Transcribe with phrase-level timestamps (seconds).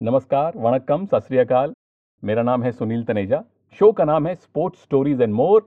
[0.00, 1.74] नमस्कार, वणक्कम, सत
[2.22, 3.42] मेरा नाम है सुनील तनेजा।
[3.80, 5.64] शो का नाम है स्पोर्ट्स स्टोरीज एंड मोर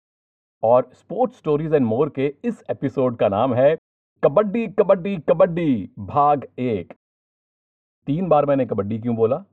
[0.63, 3.75] और स्पोर्ट्स स्टोरीज एंड मोर के इस एपिसोड का नाम है
[4.23, 6.93] कबड्डी कबड्डी कबड्डी, भाग एक।
[8.07, 9.43] तीन बार मैंने कबड्डी क्यों बोला?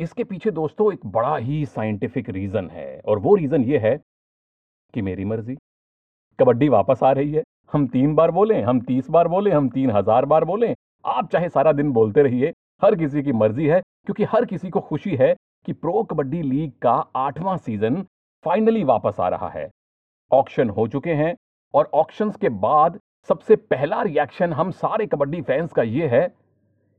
[0.00, 3.96] इसके पीछे दोस्तों एक बड़ा ही साइंटिफिक रीजन है और वो रीजन ये है
[4.94, 5.56] कि मेरी मर्ज़ी।
[6.38, 7.42] कबड्डी वापस आ रही है।
[7.72, 10.74] हम तीन बार बोलें, हम तीस बार बोलें, हम तीन हज़ार बार बोलें।
[11.04, 12.52] आप चाहे सारा दिन बोलते रहिए,
[12.82, 15.34] हर किसी की मर्ज़ी है। क्योंकि हर किसी को खुशी है
[15.66, 18.02] कि प्रो कबड्डी लीग का आठवां सीज़न
[18.44, 19.68] फाइनली वापस आ रहा है।
[20.30, 21.34] ऑक्शन हो चुके हैं
[21.74, 26.26] और ऑक्शंस के बाद सबसे पहला रिएक्शन हम सारे कबड्डी फैंस का यह है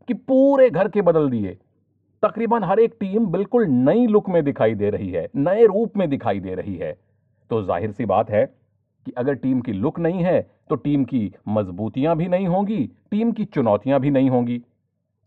[0.08, 1.58] कि पूरे घर के बदल दिए।
[2.24, 6.10] तकरीबन हर एक टीम बिल्कुल नई लुक में दिखाई दे रही है, नए रूप में
[6.10, 6.92] दिखाई दे रही है।
[7.52, 8.46] तो ज़ाहिर सी बात है
[9.06, 13.32] कि अगर टीम की लुक नहीं है तो टीम की मजबूतियाँ भी नहीं होंगी, टीम
[13.32, 14.62] की चुनौतियाँ भी नहीं होंगी।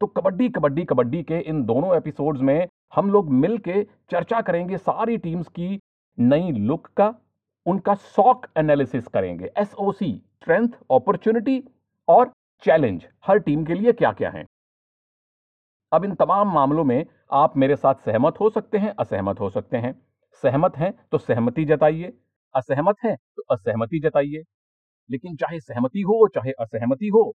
[0.00, 5.16] तो कबड्डी कबड्डी कबड्डी के इन दोनों एपिसोड्स में हम लोग मिल चर्चा करेंगे सारी
[5.16, 5.80] टीम्स की
[6.18, 7.14] नई लुक का,
[7.66, 11.62] उनका सॉक एनालिसिस करेंगे। S O C strength opportunity
[12.08, 12.30] और
[12.62, 14.44] चैलेंज हर टीम के लिए क्या क्या है।
[15.92, 19.76] अब इन तमाम मामलों में आप मेरे साथ सहमत हो सकते हैं, असहमत हो सकते
[19.76, 19.94] हैं।
[20.42, 22.12] सहमत हैं तो सहमति जताइए,
[22.54, 24.42] असहमत हैं तो असहमति जताइए।
[25.10, 27.32] लेकिन चाहे सहमति हो, चाहे असहमति हो,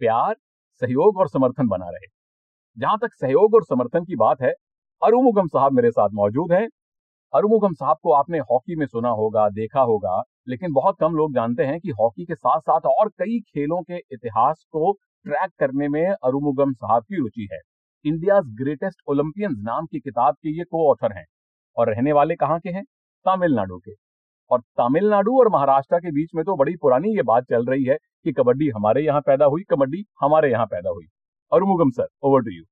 [0.00, 0.36] प्यार
[0.80, 2.06] सहयोग और समर्थन बना रहे।
[2.78, 4.52] जहाँ तक सहयोग और समर्थन की बात है
[5.02, 6.66] अरुमुगम साहब मेरे साथ मौजूद हैं।
[7.32, 11.64] अरुमुगम साहब को आपने हॉकी में सुना होगा, देखा होगा, लेकिन बहुत कम लोग जानते
[11.64, 14.92] हैं कि हॉकी के साथ साथ और कई खेलों के इतिहास को
[15.26, 17.58] ट्रैक करने में अरुमुगम साहब की रुचि है।
[18.04, 21.24] इंडिया ग्रेटेस्ट ओलंपियंस नाम की किताब के ये को ऑथर हैं
[21.76, 22.84] और रहने वाले कहाँ के हैं?
[23.26, 23.92] तमिलनाडु के।
[24.50, 27.96] और तमिलनाडु और महाराष्ट्र के बीच में तो बड़ी पुरानी ये बात चल रही है
[28.24, 31.06] कि कबड्डी हमारे यहाँ पैदा हुई, कबड्डी हमारे यहाँ पैदा हुई।
[31.52, 32.64] और मुगम सर ओवर टू यू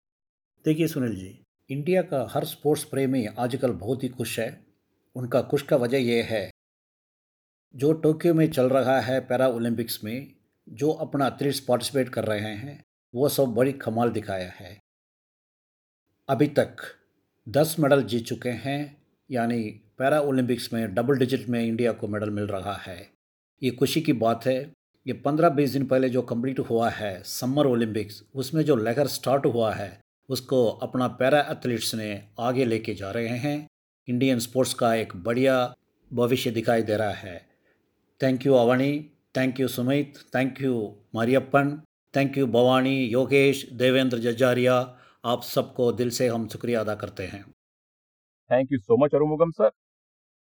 [0.65, 4.49] देखिए सुनील जी, इंडिया का हर स्पोर्ट्स प्रेमी आजकल बहुत ही खुश है।
[5.17, 6.51] उनका खुश का वजह यह है,
[7.75, 10.35] जो टोक्यो में चल रहा है पैरा ओलंपिक्स में,
[10.69, 14.79] जो अपना एथलीट्स पार्टिसिपेट कर रहे हैं, वो सब बड़ी कमाल दिखाया है।
[16.29, 16.77] अभी तक
[17.49, 18.81] दस मेडल जीत चुके हैं,
[19.31, 19.63] यानी
[19.99, 22.99] पैरा ओलंपिक्स में डबल डिजिट में इंडिया को मेडल मिल रहा है।
[23.63, 24.78] ये खुशी की बात है
[25.09, 29.47] ये पंद्रह बीस दिन पहले जो कंप्लीट हुआ है समर ओलंपिक्स, उसमें जो लेगर स्टार्ट
[29.47, 32.09] हुआ है, उसको अपना पैरा एथलीट्स ने
[32.41, 33.69] आगे लेके जा रहे हैं।
[34.09, 35.55] इंडियन स्पोर्ट्स का एक बढ़िया
[36.11, 37.37] भविष्य दिखाई दे रहा है।
[38.21, 40.77] Thank you Avani thank you Sumit thank you
[41.15, 41.77] Mariyappan
[42.15, 44.75] thank you Bhavani Yogesh Devendra Jhajharia
[45.25, 47.45] आप सबको दिल से हम शुक्रिया अदा करते हैं।
[48.51, 49.71] Thank you so much Arumugam sir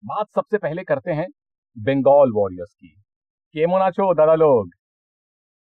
[0.03, 1.27] बात सबसे पहले करते हैं
[1.77, 3.02] बंगाल वॉरियर्स की।
[3.55, 4.69] केमन आछो दादा लोग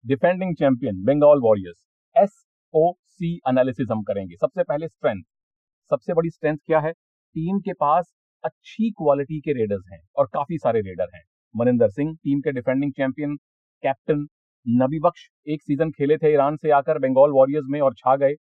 [0.04, 1.78] defending champion Bengal Warriors
[2.16, 2.34] S
[2.74, 5.22] O C analysis हम करेंगे। सबसे पहले स्ट्रेंथ
[5.90, 6.92] सबसे बड़ी स्ट्रेंथ क्या है?
[6.92, 8.12] टीम के पास
[8.44, 11.22] अच्छी क्वालिटी के रेडर्स हैं और काफ़ी सारे रेडर हैं।
[11.54, 13.34] मनिंदर सिंह टीम के defending champion
[13.82, 14.26] captain
[14.66, 18.34] Nabi Bakhsh एक सीज़न खेले थे ईरान से आकर बंगाल वॉरियर्स में और छा गए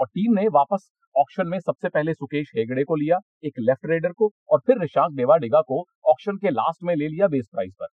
[0.00, 4.12] और टीम ने वापस ऑक्शन में सबसे पहले सुकेश हेगड़े को लिया, एक लेफ़्ट रेडर
[4.12, 7.86] को और फिर रिशांक डेवाडिगा को ऑक्शन के लास्ट में ले लिया बेस प्राइस पर।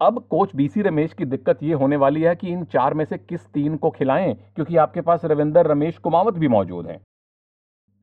[0.00, 3.16] अब कोच बीसी रमेश की दिक्कत ये होने वाली है कि इन चार में से
[3.18, 6.98] किस तीन को खिलाएँ, क्योंकि आपके पास रविंदर, रमेश, कुमावत भी मौजूद हैं।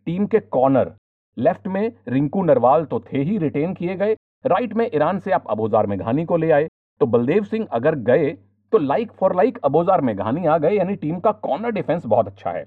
[0.08, 0.92] टीम के कॉर्नर,
[1.38, 4.16] लेफ़्ट में रिंकू नरवाल तो थे ही रिटेन किए गए,
[4.46, 6.68] राइट में ईरान से आप अबोजार मेघानी को ले आए।
[7.02, 8.30] तो बलदेव सिंह अगर गए
[8.74, 12.52] तो लाइक फॉर लाइक अबोजार मेघानी आ गए, यानी टीम का कॉर्नर डिफेंस बहुत अच्छा
[12.52, 12.66] है।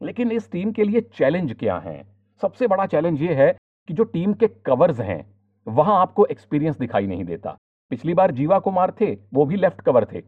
[0.00, 2.02] लेकिन इस टीम के लिए चैलेंज क्या है?
[2.42, 3.50] सबसे बड़ा चैलेंज ये है
[3.88, 5.24] कि जो टीम के कवर्स हैं,
[5.66, 7.56] वहाँ आपको एक्सपीरियंस दिखाई नहीं देता।
[7.94, 10.22] पिछली बार जीवा कुमार थे, वो भी लेफ़्ट कवर थे।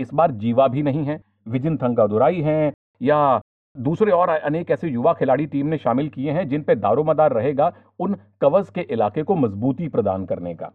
[0.00, 2.72] इस बार जीवा भी नहीं है, विजिन थंगादुराई हैं,
[3.02, 3.40] या
[3.76, 7.72] दूसरे और अनेक ऐसे युवा खिलाड़ी टीम ने शामिल किए हैं, जिन पे दारोमदार रहेगा
[7.98, 10.72] उन कवर्स के इलाके को मजबूती प्रदान करने का।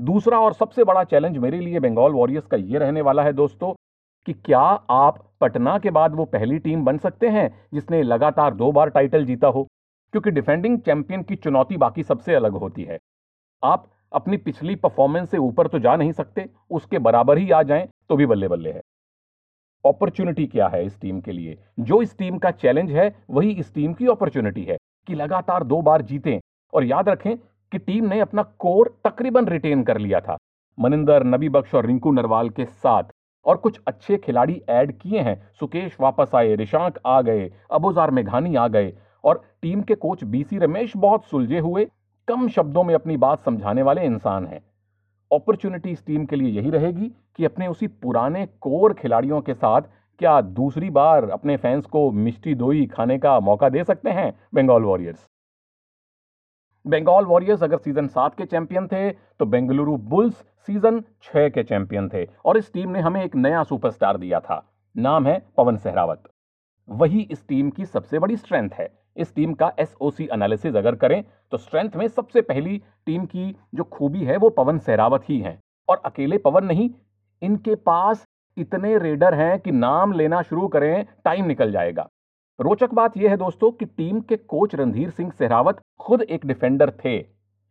[0.00, 3.72] दूसरा और सबसे बड़ा चैलेंज मेरे लिए बंगाल वॉरियर्स का यह रहने वाला है दोस्तों,
[4.26, 8.72] कि क्या आप पटना के बाद वो पहली टीम बन सकते हैं, जिसने लगातार दो
[8.72, 9.64] बार टाइटल जीता हो?
[10.12, 12.98] क्योंकि डिफेंडिंग चैंपियन की चुनौती बाकी सबसे अलग होती है।
[13.64, 17.88] आप अपनी पिछली परफॉर्मेंस से ऊपर तो जा नहीं सकते, उसके बराबर ही आ जाएँ
[18.08, 18.82] तो भी बल्ले बल्ले है।
[19.86, 21.58] अपॉर्चुनिटी क्या है इस टीम के लिए?
[21.80, 25.82] जो इस टीम का चैलेंज है, वही इस टीम की अपॉर्चुनिटी है कि लगातार दो
[25.82, 26.40] बार जीतें।
[26.74, 30.36] और याद रखें कि टीम ने अपना कोर तकरीबन रिटेन कर लिया था।
[30.78, 33.02] मनिंदर, नबी बख्श और रिंकू नरवाल के साथ।
[33.46, 38.56] और कुछ अच्छे खिलाड़ी ऐड किए हैं। सुकेश वापस आए, रिशांक आ गए, अबुजार मेघानी
[38.56, 41.90] आ गए। और टीम के कोच बीसी रमेश बहुत सुलझे हुए
[42.28, 44.60] कम शब्दों में अपनी बात समझाने वाले इंसान हैं।
[45.30, 49.82] अपॉर्चुनिटी इस टीम के लिए यही रहेगी कि अपने उसी पुराने कोर खिलाड़ियों के साथ
[50.20, 54.82] क्या दूसरी बार अपने फैंस को मिष्टी दोई खाने का मौका दे सकते हैं बंगाल
[54.82, 55.26] वॉरियर्स
[56.86, 60.34] बंगाल वॉरियर्स अगर सीज़न सात के चैंपियन थे तो बेंगलुरु बुल्स
[60.68, 64.62] सीज़न छह के चैंपियन थे और इस टीम ने हमें एक नया सुपरस्टार दिया था।
[64.96, 66.22] नाम है पवन सहरावत।
[66.88, 71.22] वही इस टीम की सबसे बड़ी स्ट्रेंथ है। इस टीम का एसओसी एनालिसिस अगर करें
[71.52, 75.58] तो स्ट्रेंथ में सबसे पहली टीम की जो खूबी है वो पवन सहरावत ही है।
[75.88, 76.90] और अकेले पवन नहीं,
[77.42, 78.24] इनके पास
[78.56, 82.08] इतने रेडर हैं कि नाम लेना शुरू करें टाइम निकल जाएगा।
[82.58, 86.90] रोचक बात यह है दोस्तों कि टीम के कोच रणधीर सिंह सहरावत खुद एक डिफेंडर
[87.04, 87.16] थे।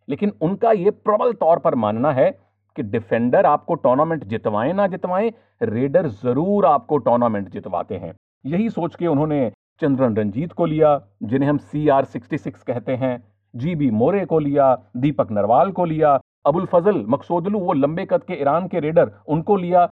[0.08, 2.30] लेकिन उनका यह प्रबल तौर पर मानना है
[2.76, 5.32] कि डिफेंडर आपको टूर्नामेंट जितवाएँ ना जितवाएँ
[5.62, 8.14] रेडर ज़रूर आपको टूर्नामेंट जितवाते हैं।
[8.46, 9.52] यही सोच के उन्होंने
[9.82, 14.26] चंद्रन रंजीत को लिया, जिन्हें हम सी आर सिक्सटी सिक्स कहते हैं। जी बी मोरे
[14.26, 18.80] को लिया, दीपक नरवाल को लिया, अबुल फजल, मकसूदलू, वो लंबे कद के ईरान के
[18.80, 19.90] रेडर, उनको लिया।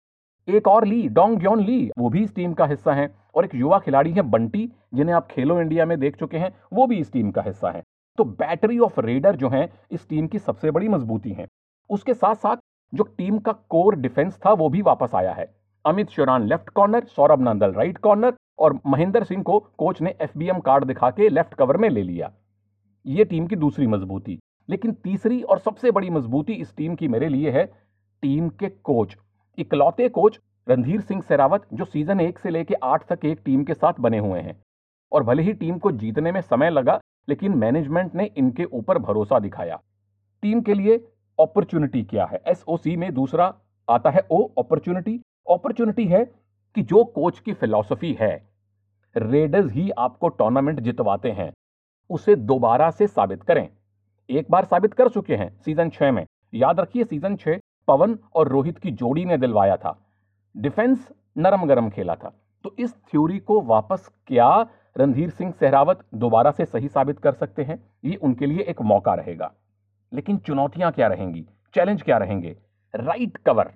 [0.50, 3.56] एक और ली डोंग जॉन ली, वो भी इस टीम का हिस्सा है। और एक
[3.56, 7.14] युवा खिलाड़ी है, बंटी, जिन्हें आप खेलो इंडिया में देख चुके हैं, वो भी इस
[7.14, 7.84] टीम का हिस्सा है।
[8.18, 11.48] तो बैटरी ऑफ़ रेडर जो है, इस टीम की सबसे बड़ी मजबूती है।
[11.90, 12.56] उसके साथ साथ
[12.94, 17.04] जो टीम का कोर डिफेंस था, वो भी वापस आया है। Amit Shoran left corner,
[17.04, 21.54] Saurabh Nandal right corner और महेंद्र सिंह को कोच ने एफबीएम कार्ड दिखा के लेफ़्ट
[21.54, 22.34] कवर में ले लिया।
[23.06, 24.40] ये टीम की दूसरी मजबूती।
[24.70, 27.66] लेकिन तीसरी और सबसे बड़ी मजबूती इस टीम की मेरे लिए है,
[28.22, 29.18] टीम के कोच।
[29.58, 30.40] इकलौते कोच
[30.70, 34.18] रणधीर सिंह सेरावत, जो सीज़न एक से लेकर आठ तक एक टीम के साथ बने
[34.18, 34.64] हुए हैं।
[35.12, 37.00] और भले ही टीम को जीतने में समय लगा,
[37.30, 39.82] लेकिन मैनेजमेंट ने इनके ऊपर भरोसा दिखाया।
[40.42, 40.98] टीम के लिए
[41.40, 42.42] अपॉर्चुनिटी क्या है?
[42.48, 43.56] एसओसी में दूसरा
[43.90, 46.47] आता है ओ अपॉर्चुनिटी अपॉर्चुनिटी है
[46.78, 48.48] कि जो कोच की फिलॉसफी है,
[49.18, 51.54] रेडर्स ही आपको टूर्नामेंट जितवाते हैं,
[52.10, 53.70] उसे दोबारा से साबित करें।
[54.30, 58.48] एक बार साबित कर चुके हैं सीज़न छह में। याद रखिए, सीज़न छह पवन और
[58.48, 60.06] रोहित की जोड़ी ने दिलवाया था।
[60.58, 62.34] डिफेंस नरम गरम खेला था।
[62.64, 67.64] तो इस थ्योरी को वापस क्या रणधीर सिंह सहरावत दोबारा से सही साबित कर सकते
[67.64, 67.84] हैं?
[68.06, 69.54] ये उनके लिए एक मौका रहेगा।
[70.14, 71.46] लेकिन चुनौतियाँ क्या रहेंगी?
[71.74, 72.58] चैलेंज क्या रहेंगे?
[72.96, 73.74] Right cover.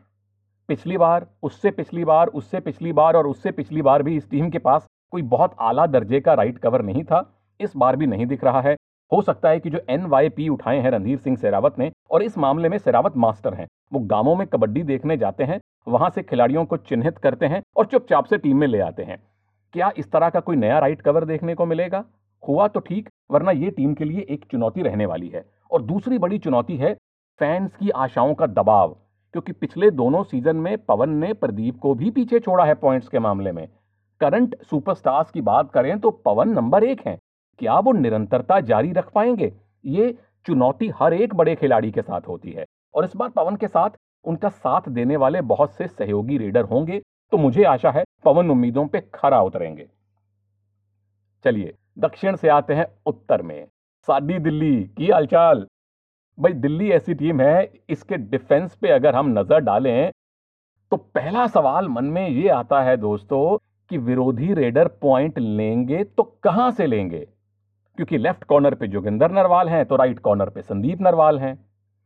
[0.67, 4.49] पिछली बार, उससे पिछली बार, उससे पिछली बार और उससे पिछली बार भी इस टीम
[4.49, 8.25] के पास कोई बहुत आला दर्जे का राइट कवर नहीं था। इस बार भी नहीं
[8.25, 8.75] दिख रहा है।
[9.11, 12.23] हो सकता है कि जो एन वाई पी उठाए हैं रणधीर सिंह सेरावत ने और
[12.23, 16.23] इस मामले में सेरावत मास्टर हैं। वो गाँवों में कबड्डी देखने जाते हैं, वहाँ से
[16.23, 19.23] खिलाड़ियों को चिन्हित करते हैं और चुपचाप से टीम में ले आते हैं।
[19.73, 22.05] क्या इस तरह का कोई नया राइट कवर देखने को मिलेगा?
[22.47, 26.17] हुआ तो ठीक, वरना ये टीम के लिए एक चुनौती रहने वाली है। और दूसरी
[26.17, 26.93] बड़ी चुनौती है
[27.39, 28.97] फैंस की आशाओं का दबाव।
[29.33, 33.19] क्योंकि पिछले दोनों सीज़न में पवन ने प्रदीप को भी पीछे छोड़ा है पॉइंट्स के
[33.19, 33.68] मामले में।
[34.22, 37.18] करंट सुपरस्टार्स की बात करें तो पवन नंबर एक है।
[37.60, 39.54] क्या वो निरंतरता जारी रख पाएँगे?
[39.86, 43.68] ये चुनौती हर एक बड़े खिलाड़ी के साथ होती है। और इस बार पवन के
[43.68, 43.89] साथ
[44.25, 47.01] उनका साथ देने वाले बहुत से सहयोगी रेडर होंगे
[47.31, 49.88] तो मुझे आशा है पवन उम्मीदों पे खरा उतरेंगे।
[51.45, 53.66] चलिए, दक्षिण से आते हैं उत्तर में।
[54.07, 55.66] साडी दिल्ली, की हालचाल?
[56.41, 60.11] भाई दिल्ली ऐसी टीम है, इसके डिफेंस पे अगर हम नज़र डालें
[60.91, 63.57] तो पहला सवाल मन में ये आता है दोस्तों
[63.91, 67.19] कि विरोधी रेडर पॉइंट लेंगे तो कहाँ से लेंगे?
[67.97, 71.57] क्योंकि लेफ़्ट कॉर्नर पे जोगिंदर नरवाल हैं तो राइट कॉर्नर पे संदीप नरवाल हैं।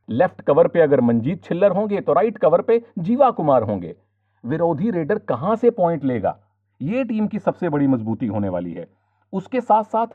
[0.10, 3.96] लेफ़्ट कवर पे अगर मंजीत छिल्लर होंगे तो राइट कवर पे जीवा कुमार होंगे।
[4.44, 6.38] विरोधी रेडर कहाँ से पॉइंट लेगा?
[6.82, 8.88] यह टीम की सबसे बड़ी मजबूती होने वाली है।
[9.34, 10.08] उसके साथ साथ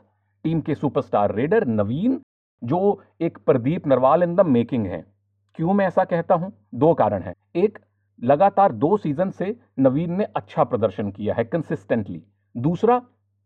[0.45, 2.21] टीम के सुपरस्टार रेडर नवीन
[2.63, 5.05] जो एक Pradeep Narwal in the making है।
[5.55, 6.51] क्यों मैं ऐसा कहता हूँ?
[6.75, 7.79] दो कारण हैं। एक,
[8.23, 12.23] लगातार दो सीज़न से नवीन ने अच्छा प्रदर्शन किया है कंसिस्टेंटली
[12.55, 12.99] दूसरा,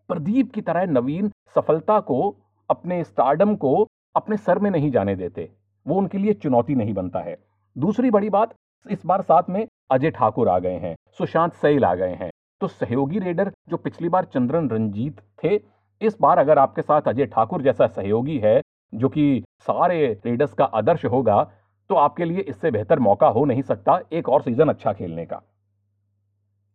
[0.09, 2.35] प्रदीप की तरह नवीन सफलता को,
[2.69, 5.51] अपने स्टार्डम को अपने सर में नहीं जाने देते।
[5.87, 7.37] वो उनके लिए चुनौती नहीं बनता है।
[7.77, 8.53] दूसरी बड़ी बात,
[8.89, 12.29] इस बार साथ में अजय ठाकुर आ गए हैं, सुशांत सैल आ गए हैं।
[12.61, 15.59] तो सहयोगी रेडर, जो पिछली बार चंद्रन रंजीत थे,
[16.01, 18.61] इस बार अगर आपके साथ अजय ठाकुर जैसा सहयोगी है
[18.93, 21.43] जो कि सारे रेडर्स का आदर्श होगा
[21.89, 25.41] तो आपके लिए इससे बेहतर मौका हो नहीं सकता एक और सीज़न अच्छा खेलने का।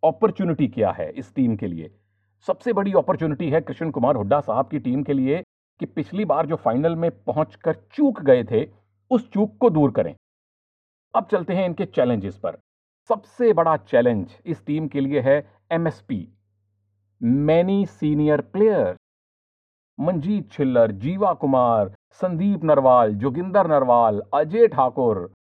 [0.02, 1.90] अपॉर्चुनिटी क्या है इस टीम के लिए?
[2.48, 5.42] सबसे बड़ी अपॉर्चुनिटी है कृष्ण कुमार हुड्डा साहब की टीम के लिए
[5.80, 8.64] कि पिछली बार जो फाइनल में पहुंचकर चूक गए थे,
[9.10, 10.14] उस चूक को दूर करें।
[11.14, 12.58] अब चलते हैं इनके चैलेंजेस पर।
[13.10, 15.36] सबसे बड़ा चैलेंज इस टीम के लिए है
[15.72, 16.26] MSP
[17.20, 18.96] many senior player
[19.98, 25.32] Manjeet Chhillar, Jeeva Kumar Sandeep Narwal, Joginder Narwal, Ajay Thakur,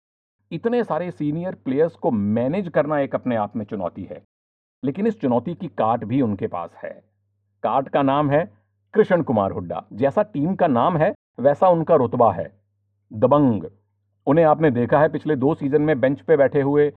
[0.51, 4.23] इतने सारे सीनियर प्लेयर्स को मैनेज करना एक अपने आप में चुनौती है।
[4.83, 7.03] लेकिन इस चुनौती की काट भी उनके पास है।
[7.63, 8.53] काट का नाम है
[8.93, 12.59] कृष्ण कुमार हुड्डा। जैसा टीम का नाम है, वैसा उनका रुतबा है।
[13.13, 13.63] दबंग।
[14.27, 16.93] उन्हें आपने देखा है पिछले दो सीज़न में बेंच पे बैठे हुए।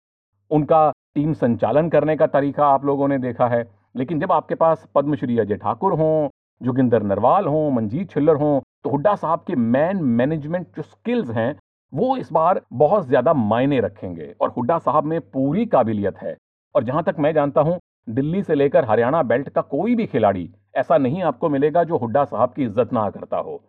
[0.51, 4.89] उनका टीम संचालन करने का तरीका आप लोगों ने देखा है। लेकिन जब आपके पास
[4.95, 6.29] पद्मश्री अजय ठाकुर हों,
[6.63, 11.55] जोगिंदर नरवाल हों मंजीत छिल्लर हों तो हुड्डा साहब के मैन मैनेजमेंट जो स्किल्स हैं,
[11.93, 16.35] वो इस बार बहुत ज़्यादा मायने रखेंगे और हुड्डा साहब में पूरी काबिलियत है।
[16.75, 20.49] और जहाँ तक मैं जानता हूँ, दिल्ली से लेकर हरियाणा बेल्ट का कोई भी खिलाड़ी
[20.77, 23.61] ऐसा नहीं आपको मिलेगा जो हुड्डा साहब की इज़्ज़त ना करता हो।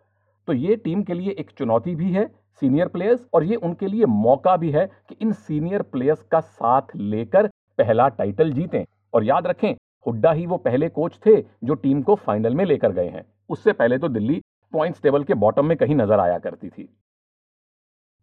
[0.47, 2.25] तो ये टीम के लिए एक चुनौती भी है
[2.61, 6.95] सीनियर प्लेयर्स और ये उनके लिए मौका भी है कि इन सीनियर प्लेयर्स का साथ
[6.95, 7.47] लेकर
[7.79, 9.73] पहला टाइटल जीतें। और याद रखें,
[10.05, 13.73] हुड्डा ही वो पहले कोच थे जो टीम को फाइनल में लेकर गए हैं। उससे
[13.73, 14.41] पहले तो दिल्ली
[14.73, 16.89] पॉइंट्स टेबल के बॉटम में कहीं नज़र आया करती थी।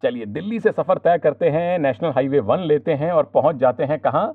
[0.02, 3.84] चलिए, दिल्ली से सफ़र तय करते हैं नेशनल हाईवे वन लेते हैं और पहुँच जाते
[3.84, 4.32] हैं कहाँ?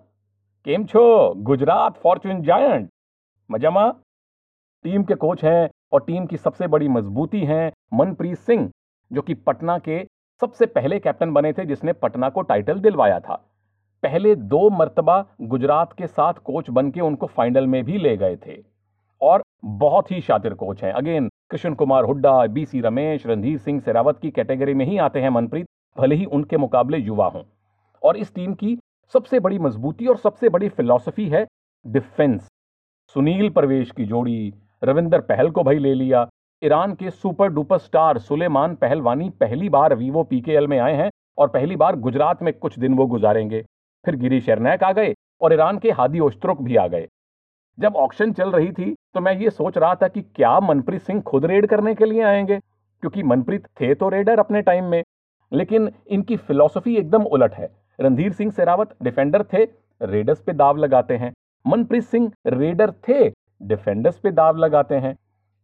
[0.65, 2.89] केम छो गुजरात फॉर्चून जायंट
[3.49, 3.89] मजमा
[4.85, 8.69] टीम के कोच हैं और टीम की सबसे बड़ी मजबूती है मनप्रीत सिंह,
[9.11, 10.03] जो कि पटना के
[10.41, 13.35] सबसे पहले कैप्टन बने थे जिसने पटना को टाइटल दिलवाया था।
[14.03, 18.35] पहले दो मर्तबा गुजरात के साथ कोच बन के उनको फाइनल में भी ले गए
[18.37, 18.57] थे।
[19.21, 24.19] और बहुत ही शातिर कोच हैं। अगेन कृष्ण कुमार हुड्डा बीसी रमेश, रणधीर सिंह सेरावत
[24.19, 25.65] की कैटेगरी में ही आते हैं मनप्रीत,
[25.97, 27.43] भले ही उनके मुकाबले युवा हों।
[28.03, 28.77] और इस टीम की
[29.13, 31.47] सबसे बड़ी मजबूती और सबसे बड़ी फिलॉसफी है
[31.87, 32.47] डिफेंस।
[33.13, 36.27] सुनील परवेश की जोड़ी, रविंदर पहल को भाई ले लिया।
[36.63, 41.47] ईरान के सुपर डुपर स्टार सुलेमान पहलवानी पहली बार वीवो पीकेएल में आए हैं और
[41.47, 43.65] पहली बार गुजरात में कुछ दिन वो गुजारेंगे।
[44.05, 47.07] फिर गिरीश शरनैक आ गए और ईरान के हादी ओस्त्रुक भी आ गए।
[47.79, 51.21] जब ऑक्शन चल रही थी तो मैं ये सोच रहा था कि क्या मनप्रीत सिंह
[51.21, 52.59] खुद रेड करने के लिए आएँगे?
[53.01, 55.03] क्योंकि मनप्रीत थे तो रेडर अपने टाइम में।
[55.53, 59.63] लेकिन इनकी फिलॉसफी एकदम उलट है। रणधीर सिंह सेरावत डिफेंडर थे
[60.01, 61.33] रेडर्स पे दाव लगाते हैं।
[61.67, 63.29] मनप्रीत सिंह रेडर थे
[63.63, 65.15] डिफेंडर्स पे दाव लगाते हैं।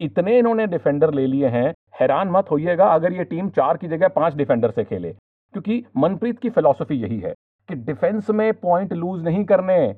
[0.01, 4.07] इतने इन्होंने डिफेंडर ले लिए हैं। हैरान मत होइएगा अगर ये टीम चार की जगह
[4.07, 5.09] पाँच डिफेंडर से खेले।
[5.53, 7.33] क्योंकि मनप्रीत की फिलॉसफी यही है
[7.69, 9.95] कि डिफेंस में पॉइंट लूज नहीं करने।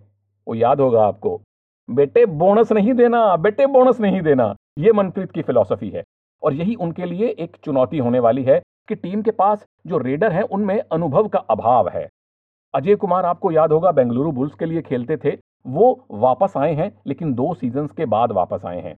[0.48, 1.42] वो याद होगा आपको।
[1.90, 6.04] बेटे बोनस नहीं देना, बेटे बोनस नहीं देना। ये मनप्रीत की फिलॉसफी है।
[6.44, 10.32] और यही उनके लिए एक चुनौती होने वाली है कि टीम के पास जो रेडर
[10.32, 12.10] हैं, उनमें अनुभव का अभाव है।
[12.76, 15.38] अजय कुमार, आपको याद होगा, बेंगलुरु बुल्स के लिए खेलते थे।
[15.68, 18.96] वो वापस आए हैं, लेकिन दो सीज़न के बाद वापस आए हैं।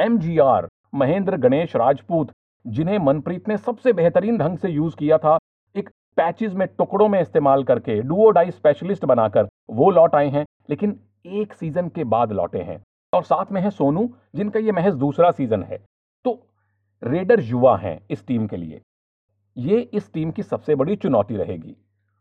[0.00, 2.30] एमजीआर महेंद्र गणेश राजपूत,
[2.66, 5.38] जिन्हें मनप्रीत ने सबसे बेहतरीन ढंग से यूज़ किया था,
[5.76, 10.46] एक पैचेस में टुकड़ों में इस्तेमाल करके डुओ डाई स्पेशलिस्ट बनाकर, वो लौट आए हैं,
[10.70, 14.94] लेकिन एक सीज़न के बाद लौटे हैं और साथ में है सोनू, जिनका ये महज
[14.94, 15.78] दूसरा सीज़न है।
[16.24, 16.38] तो
[17.02, 18.80] रेडर युवा हैं इस टीम के लिए।
[19.56, 21.76] ये इस टीम की सबसे बड़ी चुनौती रहेगी।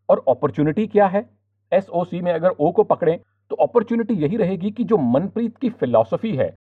[0.10, 1.30] और अपॉर्चुनिटी क्या है?
[1.72, 3.18] एसओसी में अगर ओ को पकड़ें
[3.52, 6.54] तो अपॉर्चुनिटी यही रहेगी कि जो मनप्रीत की फिलॉसफी है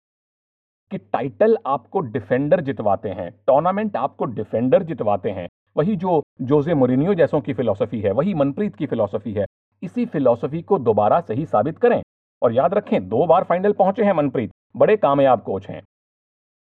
[0.90, 7.14] कि टाइटल आपको डिफेंडर जितवाते हैं टूर्नामेंट आपको डिफेंडर जितवाते हैं, वही जो जोजे मोरिनियो
[7.14, 9.44] जैसों की फिलॉसफी है, वही मनप्रीत की फिलॉसफी है,
[9.82, 12.02] इसी फिलॉसफी को दोबारा सही साबित करें।
[12.42, 15.82] और याद रखें, दो बार फाइनल पहुँचे हैं मनप्रीत। बड़े कामयाब कोच हैं।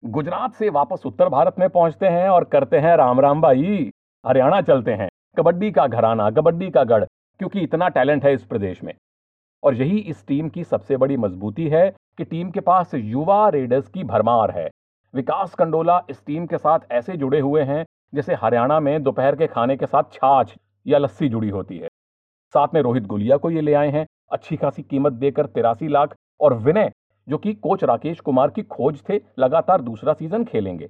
[0.05, 3.91] गुजरात से वापस उत्तर भारत में पहुँचते हैं और करते हैं राम राम भाई
[4.27, 7.05] हरियाणा चलते हैं। कबड्डी का घराना, कबड्डी का गढ़,
[7.39, 8.95] क्योंकि इतना टैलेंट है इस प्रदेश में।
[9.63, 13.89] और यही इस टीम की सबसे बड़ी मजबूती है कि टीम के पास युवा रेडर्स
[13.89, 14.71] की भरमार है।
[15.15, 19.47] विकास कंडोला इस टीम के साथ ऐसे जुड़े हुए हैं, जैसे हरियाणा में दोपहर के
[19.47, 20.55] खाने के साथ छाछ
[20.87, 21.89] या लस्सी जुड़ी होती है।
[22.55, 26.15] साथ में रोहित गुलिया को ये ले आए हैं। अच्छी खासी कीमत देकर तिरासी लाख
[26.41, 26.93] और विनय,
[27.29, 30.89] जो कि कोच राकेश कुमार की खोज थे, लगातार दूसरा सीज़न खेलेंगे।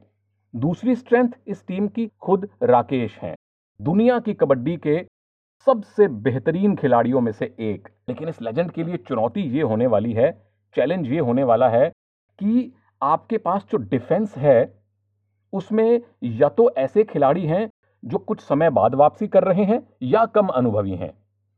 [0.54, 3.34] दूसरी स्ट्रेंथ इस टीम की खुद राकेश हैं।
[3.80, 5.06] दुनिया की कबड्डी के
[5.66, 10.12] सबसे बेहतरीन खिलाड़ियों में से एक। लेकिन इस लेजेंड के लिए चुनौती ये होने वाली
[10.12, 10.30] है
[10.74, 11.88] चैलेंज ये होने वाला है
[12.38, 12.72] कि
[13.02, 14.74] आपके पास जो डिफेंस है,
[15.52, 17.68] उसमें या तो ऐसे खिलाड़ी हैं
[18.04, 21.12] जो कुछ समय बाद वापसी कर रहे हैं या कम अनुभवी हैं।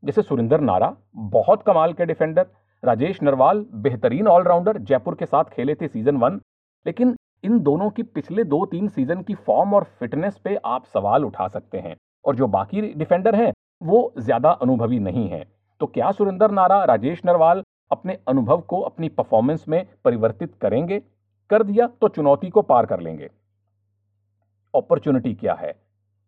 [0.06, 2.46] जैसे सुरिंदर नारा, बहुत कमाल के डिफेंडर,
[2.82, 6.40] राजेश नरवाल, बेहतरीन ऑलराउंडर जयपुर के साथ खेले थे सीज़न वन,
[6.86, 11.24] लेकिन इन दोनों की पिछले दो तीन सीज़न की फॉर्म और फिटनेस पे आप सवाल
[11.24, 15.44] उठा सकते हैं, और जो बाकी डिफेंडर हैं, वो ज़्यादा अनुभवी नहीं है।
[15.80, 21.00] तो क्या सुरेंद्र नारा, राजेश नरवाल अपने अनुभव को अपनी परफॉर्मेंस में परिवर्तित करेंगे?
[21.50, 23.30] कर दिया तो चुनौती को पार कर लेंगे।
[24.74, 25.74] अपॉर्चुनिटी क्या है?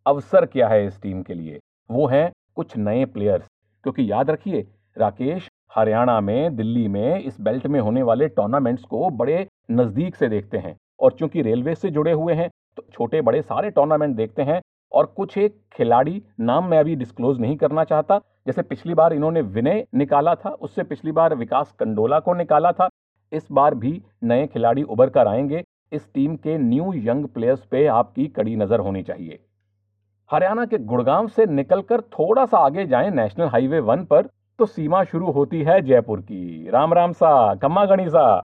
[0.07, 1.59] अवसर क्या है इस टीम के लिए?
[1.91, 3.47] वो हैं कुछ नए प्लेयर्स
[3.85, 4.67] क्योंकि याद रखिए,
[4.97, 10.29] राकेश हरियाणा में, दिल्ली में इस बेल्ट में होने वाले टूर्नामेंट्स को बड़े नज़दीक से
[10.29, 14.43] देखते हैं और चूँकि रेलवे से जुड़े हुए हैं तो छोटे बड़े सारे टूर्नामेंट देखते
[14.43, 14.61] हैं
[14.93, 19.41] और कुछ एक खिलाड़ी नाम मैं अभी डिस्क्लोज नहीं करना चाहता, जैसे पिछली बार इन्होंने
[19.41, 22.89] विनय निकाला था, उससे पिछली बार विकास कंडोला को निकाला था,
[23.33, 27.87] इस बार भी नए खिलाड़ी उभर कर आएँगे, इस टीम के न्यू यंग प्लेयर्स पे
[27.87, 29.39] आपकी कड़ी नज़र होनी चाहिए।
[30.31, 35.03] हरियाणा के गुड़गांव से निकलकर थोड़ा सा आगे जाएँ नेशनल हाईवे वन पर तो सीमा
[35.05, 38.43] शुरू होती है जयपुर की। राम राम सा, कम्मा गणिसा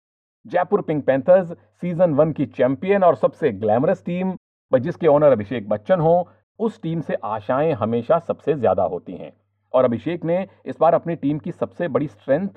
[0.47, 4.35] Jaipur Pink Panthers season one की चैंपियन और सबसे ग्लैमरस टीम
[4.73, 6.29] जिसके ओनर अभिषेक बच्चन हो,
[6.61, 9.33] उस टीम से आशाएँ हमेशा सबसे ज़्यादा होती हैं।
[9.75, 12.49] और अभिषेक ने इस बार अपनी टीम की सबसे बड़ी स्ट्रेंथ,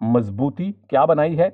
[0.00, 1.50] मजबूती क्या बनाई है?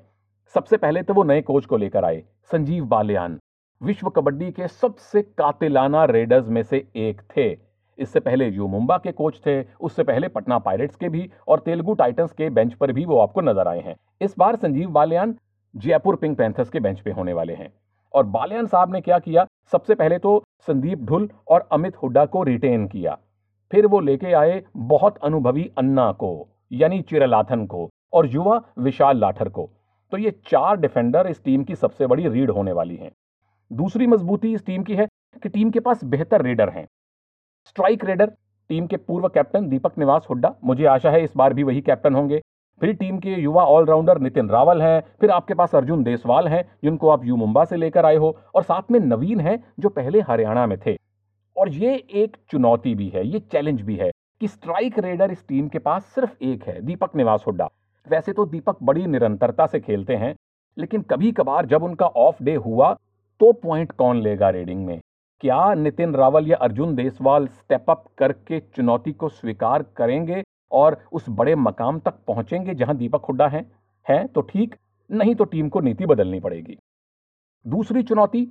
[0.54, 3.38] सबसे पहले तो वो नए कोच को लेकर आए, संजीव बालियान।
[3.82, 7.46] विश्व कबड्डी के सबसे कातिलाना रेडर्स में से एक थे।
[7.98, 11.94] इससे पहले यू मुंबा के कोच थे, उससे पहले पटना पायरेट्स के भी और तेलुगु
[11.94, 15.34] टाइटंस के बेंच पर भी वो आपको नज़र आए हैं। इस बार संजीव बालियान
[15.74, 17.72] जयपुर पिंक पैंथर्स के बेंच पे होने वाले हैं।
[18.14, 19.46] और बालियान साहब ने क्या किया?
[19.72, 23.16] सबसे पहले तो संदीप ढुल और अमित हुड्डा को रिटेन किया।
[23.70, 29.48] फिर वो लेके आए बहुत अनुभवी अन्ना को, यानी चिरलाथन को और युवा विशाल लाठर
[29.48, 29.68] को।
[30.12, 33.10] तो ये चार डिफेंडर इस टीम की सबसे बड़ी रीड होने वाली हैं।
[33.72, 35.06] दूसरी मजबूती इस टीम की है
[35.42, 36.86] कि टीम के पास बेहतर रेडर हैं।
[37.66, 38.26] स्ट्राइक रेडर,
[38.70, 42.14] टीम के पूर्व कैप्टन दीपक निवास हुड्डा। मुझे आशा है इस बार भी वही कैप्टन
[42.14, 42.40] होंगे।
[42.80, 47.08] फिर टीम के युवा ऑलराउंडर नितिन रावल हैं, फिर आपके पास अर्जुन देसवाल हैं, जिनको
[47.08, 50.66] आप यू मुंबा से लेकर आए हो, और साथ में नवीन हैं, जो पहले हरियाणा
[50.66, 50.96] में थे।
[51.56, 54.10] और ये एक चुनौती भी है, ये चैलेंज भी है
[54.40, 57.68] कि स्ट्राइक रेडर इस टीम के पास सिर्फ़ एक है, दीपक निवास हुड्डा।
[58.06, 60.34] वैसे तो दीपक बड़ी निरंतरता से खेलते हैं,
[60.76, 62.96] लेकिन कभी कभार जब उनका ऑफ़ डे हुआ
[63.42, 65.00] तो पॉइंट कौन लेगा रेडिंग में?
[65.40, 71.24] क्या नितिन रावल या अर्जुन देसवाल स्टेप अप करके चुनौती को स्वीकार करेंगे और उस
[71.30, 73.64] बड़े मकाम तक पहुँचेंगे जहाँ दीपक हुड्डा हैं?
[74.06, 74.76] हैं तो ठीक,
[75.10, 76.78] नहीं तो टीम को नीति बदलनी पड़ेगी।
[77.66, 78.44] दूसरी चुनौती,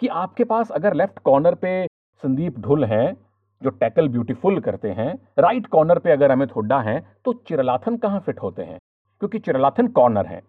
[0.00, 1.86] कि आपके पास अगर लेफ़्ट कॉर्नर पे
[2.22, 3.14] संदीप ढुल हैं,
[3.62, 8.20] जो टैकल ब्यूटीफुल करते हैं राइट कॉर्नर पे अगर अमित हुड्डा हैं तो चिरलाथन कहाँ
[8.20, 8.78] फिट होते हैं?
[9.20, 10.42] क्योंकि चिरलाथन कॉर्नर हैं।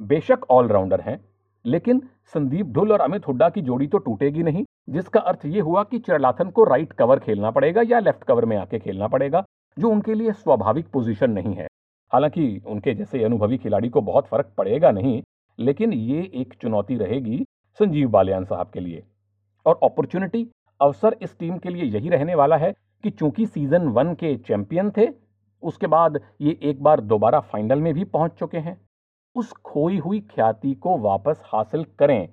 [0.00, 1.20] बेशक ऑलराउंडर हैं।
[1.64, 2.02] लेकिन
[2.34, 5.98] संदीप ढुल और अमित हुड्डा की जोड़ी तो टूटेगी नहीं, जिसका अर्थ ये हुआ कि
[5.98, 9.44] चिरलाथन को राइट कवर खेलना पड़ेगा या लेफ़्ट कवर में आके खेलना पड़ेगा,
[9.76, 11.66] जो उनके लिए स्वाभाविक पोजीशन नहीं है।
[12.12, 15.22] हालाँकि उनके जैसे अनुभवी खिलाड़ी को बहुत फ़र्क पड़ेगा नहीं,
[15.58, 17.44] लेकिन ये एक चुनौती रहेगी
[17.80, 19.02] संजीव बालियान साहब के लिए।
[19.66, 20.46] और अपॉर्चुनिटी
[20.80, 22.72] अवसर इस टीम के लिए यही रहने वाला है
[23.04, 25.08] कि चूँकि सीज़न वन के चैंपियन थे,
[25.62, 28.80] उसके बाद ये एक बार दोबारा फाइनल में भी पहुँच चुके हैं।
[29.38, 32.28] उस खोई हुई ख्याति को वापस हासिल करें।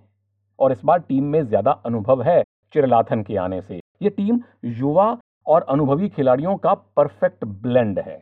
[0.59, 2.41] और इस बार टीम में ज़्यादा अनुभव है
[2.73, 8.17] चिरलाथन के आने से। ये टीम युवा और अनुभवी खिलाड़ियों का परफेक्ट ब्लेंड है।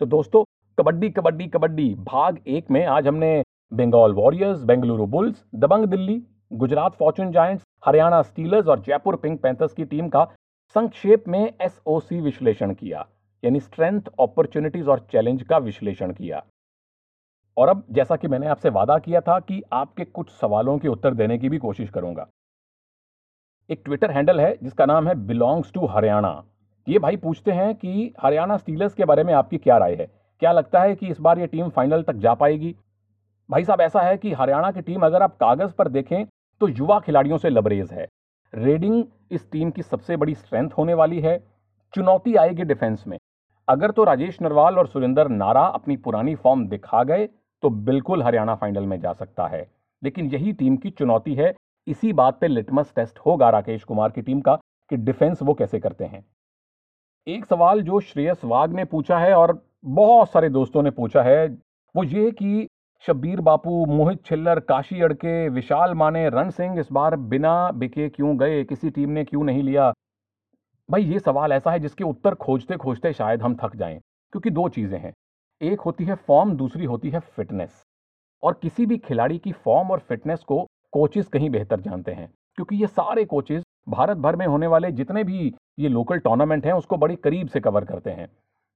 [0.00, 0.42] तो दोस्तों,
[0.78, 6.94] कबड्डी कबड्डी कबड्डी, भाग एक में आज हमने Bengal Warriors, Bengaluru Bulls, Dabang Delhi, Gujarat
[6.94, 10.24] Fortune Giants, Haryana Steelers और जयपुर पिंक पैंथर्स की टीम का
[10.74, 13.06] संक्षेप में एसओसी विश्लेषण किया,
[13.42, 16.42] यानी स्ट्रेंथ, अपॉर्चुनिटीज़ और चैलेंज का विश्लेषण किया।
[17.56, 21.14] और अब जैसा कि मैंने आपसे वादा किया था कि आपके कुछ सवालों के उत्तर
[21.14, 22.26] देने की भी कोशिश करूँगा।
[23.70, 26.42] एक ट्विटर हैंडल है, जिसका नाम है बिलोंग्स टू हरियाणा
[26.86, 30.06] ये भाई पूछते हैं कि हरियाणा स्टीलर्स के बारे में आपकी क्या राय है?
[30.42, 32.74] क्या लगता है कि इस बार ये टीम फाइनल तक जा पाएगी?
[33.48, 36.24] भाई साहब, ऐसा है कि हरियाणा की टीम अगर आप कागज़ पर देखें
[36.60, 38.06] तो युवा खिलाड़ियों से लबरेज है।
[38.52, 41.38] रेडिंग इस टीम की सबसे बड़ी स्ट्रेंथ होने वाली है।
[41.94, 43.18] चुनौती आएगी डिफेंस में।
[43.68, 47.28] अगर तो राजेश नरवाल और सुरेंद्र नारा अपनी पुरानी फॉर्म दिखा गए
[47.62, 49.66] तो बिल्कुल हरियाणा फाइनल में जा सकता है।
[50.02, 51.54] लेकिन यही टीम की चुनौती है।
[51.86, 54.54] इसी बात पे लिटमस टेस्ट होगा राकेश कुमार की टीम का
[54.90, 56.24] कि डिफेंस वो कैसे करते हैं।
[57.26, 61.46] एक सवाल जो श्रेयस वाग ने पूछा है और बहुत सारे दोस्तों ने पूछा है,
[61.94, 62.66] वो ये कि
[63.04, 68.38] शब्बीर बापू, मोहित छिल्लर, काशी अड़के, विशाल माने, रण सिंह इस बार बिना बिके क्यों
[68.38, 68.62] गए?
[68.64, 69.92] किसी टीम ने क्यों नहीं लिया?
[70.88, 73.98] भाई ये सवाल ऐसा है जिसके उत्तर खोजते खोजते शायद हम थक जाएँ,
[74.32, 75.12] क्योंकि दो चीज़ें हैं।
[75.60, 77.82] एक होती है फॉर्म दूसरी होती है फिटनेस
[78.42, 80.60] और किसी भी खिलाड़ी की फॉर्म और फिटनेस को
[80.92, 85.24] कोचेस कहीं बेहतर जानते हैं, क्योंकि ये सारे कोचेस भारत भर में होने वाले जितने
[85.24, 88.28] भी ये लोकल टूर्नामेंट हैं, उसको बड़ी करीब से कवर करते हैं।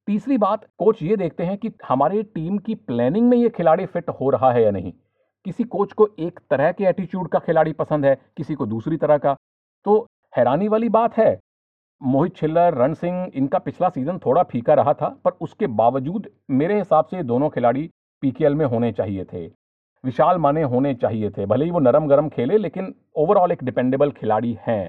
[0.09, 4.11] तीसरी बात कोच ये देखते हैं कि हमारे टीम की प्लानिंग में ये खिलाड़ी फिट
[4.11, 4.92] हो रहा है या नहीं।
[5.47, 9.18] किसी कोच को एक तरह के एटीट्यूड का खिलाड़ी पसंद है, किसी को दूसरी तरह
[9.18, 9.35] का।
[9.87, 11.38] तो हैरानी वाली बात है
[12.02, 16.78] मोहित छिल्लर रण सिंह, इनका पिछला सीज़न थोड़ा फीका रहा था, पर उसके बावजूद मेरे
[16.78, 17.88] हिसाब से दोनों खिलाड़ी
[18.22, 19.46] पीकेएल में होने चाहिए थे।
[20.04, 24.11] विशाल माने होने चाहिए थे, भले ही वो नरम गरम खेले, लेकिन ओवरऑल एक डिपेंडेबल
[24.11, 24.88] खिलाड़ी हैं।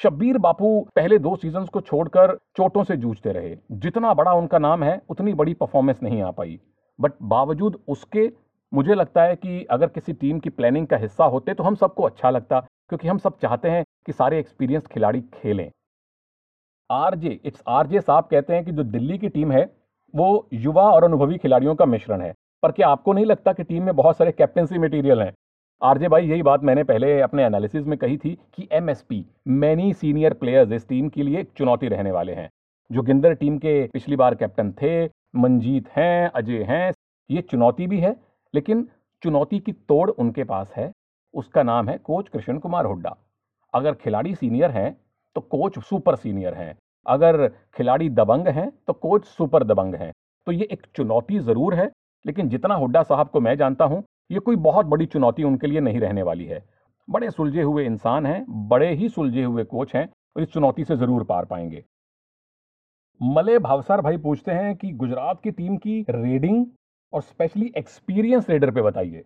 [0.00, 4.82] शब्बीर बापू पहले दो सीजन्स को छोड़कर चोटों से जूझते रहे। जितना बड़ा उनका नाम
[4.82, 6.58] है, उतनी बड़ी परफॉर्मेंस नहीं आ पाई।
[6.98, 8.30] बट बावजूद उसके,
[8.72, 12.02] मुझे लगता है कि अगर किसी टीम की प्लानिंग का हिस्सा होते तो हम सबको
[12.02, 15.70] अच्छा लगता, क्योंकि हम सब चाहते हैं कि सारे एक्सपीरियंस खिलाड़ी खेलें।
[16.90, 19.76] आरजे, इट्स आरजे साहब कहते हैं कि जो दिल्ली की टीम है,
[20.14, 23.82] वो युवा और अनुभवी खिलाड़ियों का मिश्रण है। पर क्या आपको नहीं लगता कि टीम
[23.82, 25.34] में बहुत सारे कैप्टनसी मटेरियल हैं?
[25.82, 30.34] आरजे भाई, यही बात मैंने पहले अपने एनालिसिस में कही थी कि एमएसपी मैनी सीनियर
[30.34, 32.50] प्लेयर्स इस टीम के लिए एक चुनौती रहने वाले हैं।
[32.92, 36.92] जोगिंदर टीम के पिछली बार कैप्टन थे, मंजीत हैं, अजय हैं,
[37.30, 38.16] ये चुनौती भी है,
[38.54, 38.88] लेकिन
[39.22, 40.92] चुनौती की तोड़ उनके पास है।
[41.34, 43.16] उसका नाम है कोच कृष्ण कुमार हुड्डा।
[43.74, 44.96] अगर खिलाड़ी सीनियर हैं
[45.36, 50.12] तो कोच सुपर सीनियर हैं। अगर खिलाड़ी दबंग हैं तो कोच सुपर दबंग हैं।
[50.46, 51.90] तो ये एक चुनौती ज़रूर है,
[52.24, 55.80] लेकिन जितना हुड्डा साहब को मैं जानता हूँ, ये कोई बहुत बड़ी चुनौती उनके लिए
[55.80, 56.64] नहीं रहने वाली है।
[57.08, 60.96] बड़े सुलझे हुए इंसान हैं, बड़े ही सुलझे हुए कोच हैं, और इस चुनौती से
[60.96, 61.84] ज़रूर पार पाएँगे।
[63.20, 66.64] मले भावसार भाई पूछते हैं कि गुजरात की टीम की रेडिंग
[67.12, 69.24] और स्पेशली एक्सपीरियंस रेडर पे बताइए।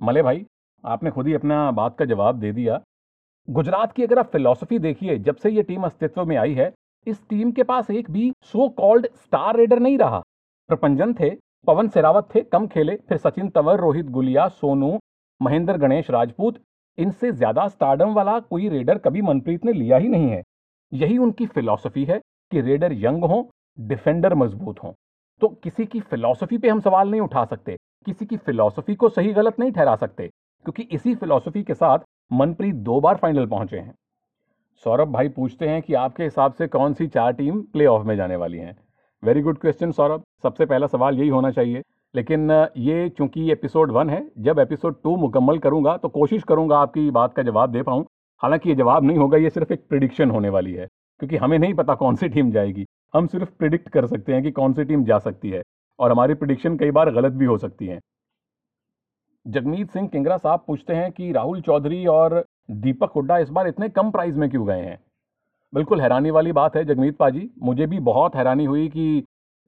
[0.00, 0.44] मले भाई,
[0.84, 2.80] आपने खुद ही अपना बात का जवाब दे दिया।
[3.48, 6.72] गुजरात की अगर आप फिलोसफी देखिए, जब से ये टीम अस्तित्व में आई है,
[7.06, 10.18] इस टीम के पास एक भी सो कॉल्ड स्टार रेडर नहीं रहा।
[10.70, 11.30] प्रपंजन थे,
[11.66, 14.98] पवन सेरावत थे, कम खेले, फिर सचिन तंवर, रोहित गुलिया, सोनू,
[15.40, 16.58] महेंद्र गणेश राजपूत,
[16.98, 20.42] इनसे ज़्यादा स्टार्डम वाला कोई रेडर कभी मनप्रीत ने लिया ही नहीं है।
[20.92, 22.20] यही उनकी फिलॉसफी है
[22.52, 24.94] कि रेडर यंग हो डिफेंडर मज़बूत हो।
[25.42, 29.32] तो किसी की फिलॉसफी पे हम सवाल नहीं उठा सकते, किसी की फिलॉसफी को सही
[29.32, 30.26] गलत नहीं ठहरा सकते,
[30.66, 31.98] क्योंकि इसी फिलॉसफी के साथ
[32.30, 33.94] मनप्रीत दो बार फाइनल पहुँचे हैं।
[34.84, 38.14] सौरभ भाई पूछते हैं कि आपके हिसाब से कौन सी चार टीम प्ले ऑफ़ में
[38.16, 38.76] जाने वाली हैं।
[39.22, 40.22] Very good question Saurabh.
[40.42, 41.82] सबसे पहला सवाल यही होना चाहिए।
[42.14, 47.10] लेकिन ये चूँकि एपिसोड वन है, जब एपिसोड टू मुकम्मल करूँगा तो कोशिश करूँगा आपकी
[47.10, 48.04] बात का जवाब दे पाऊँ।
[48.42, 50.86] हालाँकि ये जवाब नहीं होगा, ये सिर्फ़ एक प्रिडिक्शन होने वाली है,
[51.20, 54.50] क्योंकि हमें नहीं पता कौन सी टीम जाएगी। हम सिर्फ़ प्रिडिक्ट कर सकते हैं कि
[54.50, 55.62] कौन सी टीम जा सकती है।
[55.98, 57.98] और हमारी प्रिडिक्शन कई बार गलत भी हो सकती है।
[59.48, 63.88] जगमीत सिंह किंगरा साहब पूछते हैं कि राहुल चौधरी और दीपक हुड्डा इस बार इतने
[63.88, 64.98] कम प्राइस में क्यों गए हैं?
[65.72, 69.24] बिल्कुल हैरानी वाली बात है जगमीत पाजी। मुझे भी बहुत हैरानी हुई कि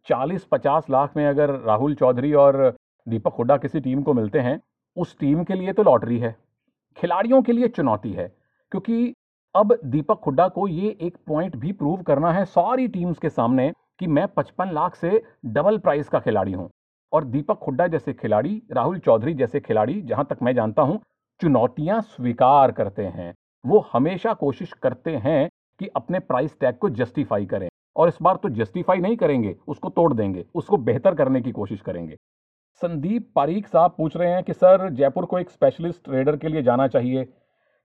[0.06, 2.58] 40-50 लाख में अगर राहुल चौधरी और
[3.06, 4.60] दीपक हुड्डा किसी टीम को मिलते हैं,
[4.96, 6.34] उस टीम के लिए तो लॉटरी है,
[6.98, 8.26] खिलाड़ियों के लिए चुनौती है,
[8.72, 9.14] क्योंकि
[9.54, 13.70] अब दीपक हुड्डा को ये एक पॉइंट भी प्रूव करना है सारी टीम्स के सामने
[13.98, 16.68] कि मैं 55 लाख से डबल प्राइस का खिलाड़ी हूँ।
[17.12, 21.00] और दीपक हुड्डा जैसे खिलाड़ी, राहुल चौधरी जैसे खिलाड़ी, जहाँ तक मैं जानता हूँ,
[21.40, 23.34] चुनौतियाँ स्वीकार करते हैं।
[23.66, 28.36] वो हमेशा कोशिश करते हैं कि अपने प्राइस टैग को जस्टिफाई करें। और इस बार
[28.36, 32.16] तो जस्टिफाई नहीं करेंगे, उसको तोड़ देंगे, उसको बेहतर करने की कोशिश करेंगे।
[32.82, 36.62] संदीप पारीख साहब पूछ रहे हैं कि, सर, जयपुर को एक स्पेशलिस्ट ट्रेडर के लिए
[36.62, 37.32] जाना चाहिए,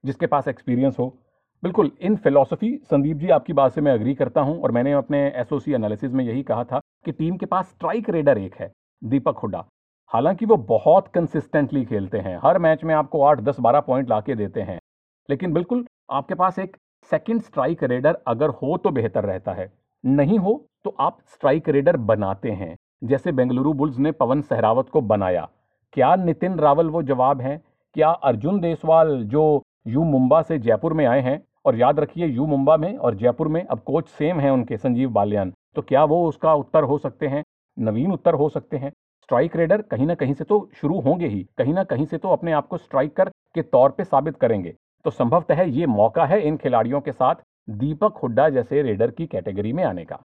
[0.04, 1.18] जिसके पास एक्सपीरियंस हो।
[1.62, 5.32] बिल्कुल, इन फिलॉसफी, संदीप जी, आपकी बात से मैं अग्री करता हूँ और मैंने अपने
[5.36, 8.72] एसओसी एनालिसिस में यही कहा था कि टीम के पास स्ट्राइक रेडर एक है।
[9.06, 9.64] दीपक हुड्डा।
[10.08, 14.20] हालाँकि वो बहुत कंसिस्टेंटली खेलते हैं। हर मैच में आपको आठ, दस, बारह पॉइंट ला
[14.20, 14.78] देते हैं।
[15.30, 16.76] लेकिन बिल्कुल आपके पास एक
[17.10, 19.72] सेकेंड स्ट्राइक रेडर अगर हो तो बेहतर रहता है।
[20.06, 25.00] नहीं हो तो आप स्ट्राइक रेडर बनाते हैं। जैसे बेंगलुरु बुल्स ने पवन सहरावत को
[25.00, 25.48] बनाया।
[25.92, 27.62] क्या नितिन रावल वो जवाब है?
[27.94, 31.44] क्या अर्जुन देसवाल जो यू मुंबा से जयपुर में आए हैं?
[31.66, 35.10] और याद रखिए यू मुंबा में और जयपुर में अब कोच सेम है उनके, संजीव
[35.10, 37.44] बाल्यान। तो क्या वो उसका उत्तर हो सकते हैं?
[37.78, 38.90] नवीन उत्तर हो सकते हैं।
[39.22, 42.28] स्ट्राइक रेडर कहीं ना कहीं से तो शुरू होंगे ही। कहीं ना कहीं से तो
[42.28, 46.56] अपने आप को स्ट्राइकर के तौर पर साबित करेंगे। तो संभवतः ये मौका है इन
[46.56, 47.34] खिलाड़ियों के साथ
[47.70, 50.20] दीपक हुड्डा जैसे रेडर की कैटेगरी में आने का।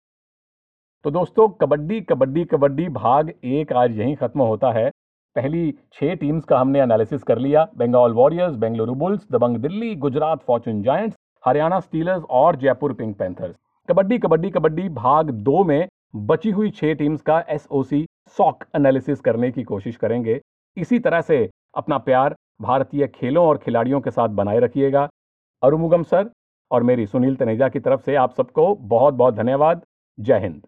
[1.06, 4.90] तो दोस्तों, कबड्डी कबड्डी कबड्डी भाग एक आज यहीं खत्म होता है।
[5.36, 10.44] पहली छह टीम्स का हमने एनालिसिस कर लिया। Bengal Warriors Bengaluru Bulls Dabang Delhi, Gujarat
[10.48, 13.56] Fortune Giants Haryana Steelers और जयपुर पिंक पैंथर्स
[13.90, 18.06] कबड्डी कबड्डी कबड्डी भाग दो में बची हुई छह टीम्स का एसओसी
[18.38, 20.40] सॉक एनालिसिस करने की कोशिश करेंगे।
[20.78, 25.08] इसी तरह से अपना प्यार भारतीय खेलों और खिलाड़ियों के साथ बनाए रखिएगा।
[25.64, 26.30] अरुमुगम सर
[26.72, 29.82] और मेरी सुनील तनेजा की तरफ़ से आप सबको बहुत बहुत धन्यवाद।
[30.20, 30.62] जय हिंद।